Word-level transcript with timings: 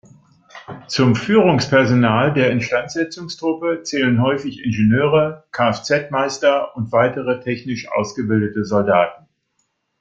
Zum 0.87 1.15
Führungspersonal 1.15 2.33
der 2.33 2.49
Instandsetzungstruppe 2.49 3.83
zählen 3.83 4.19
häufig 4.19 4.63
Ingenieure, 4.65 5.43
Kfz-Meister 5.51 6.75
und 6.75 6.91
weitere 6.91 7.39
technisch 7.39 7.87
ausgebildete 7.87 8.65
Soldaten. 8.65 9.27